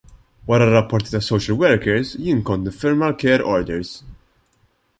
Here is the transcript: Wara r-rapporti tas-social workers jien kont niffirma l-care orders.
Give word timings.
Wara 0.47 0.65
r-rapporti 0.69 1.11
tas-social 1.15 1.57
workers 1.63 2.13
jien 2.23 2.41
kont 2.47 2.65
niffirma 2.65 3.11
l-care 3.13 3.47
orders. 3.59 3.93